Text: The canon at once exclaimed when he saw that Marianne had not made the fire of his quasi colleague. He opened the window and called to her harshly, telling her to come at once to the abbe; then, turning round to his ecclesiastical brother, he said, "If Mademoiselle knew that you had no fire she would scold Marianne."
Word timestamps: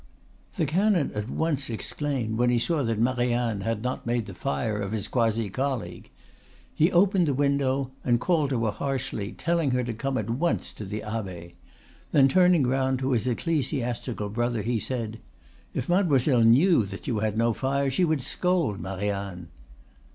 The 0.55 0.65
canon 0.65 1.11
at 1.13 1.29
once 1.29 1.69
exclaimed 1.69 2.39
when 2.39 2.49
he 2.49 2.57
saw 2.57 2.81
that 2.81 2.97
Marianne 2.97 3.61
had 3.61 3.83
not 3.83 4.03
made 4.07 4.25
the 4.25 4.33
fire 4.33 4.79
of 4.81 4.93
his 4.93 5.07
quasi 5.07 5.47
colleague. 5.51 6.09
He 6.73 6.91
opened 6.91 7.27
the 7.27 7.35
window 7.35 7.91
and 8.03 8.19
called 8.19 8.49
to 8.49 8.65
her 8.65 8.71
harshly, 8.71 9.31
telling 9.31 9.69
her 9.69 9.83
to 9.83 9.93
come 9.93 10.17
at 10.17 10.27
once 10.31 10.73
to 10.73 10.85
the 10.85 11.03
abbe; 11.03 11.53
then, 12.11 12.27
turning 12.27 12.65
round 12.65 12.97
to 12.97 13.11
his 13.11 13.27
ecclesiastical 13.27 14.29
brother, 14.29 14.63
he 14.63 14.79
said, 14.79 15.19
"If 15.75 15.87
Mademoiselle 15.87 16.41
knew 16.41 16.83
that 16.85 17.05
you 17.05 17.19
had 17.19 17.37
no 17.37 17.53
fire 17.53 17.91
she 17.91 18.03
would 18.03 18.23
scold 18.23 18.79
Marianne." 18.79 19.49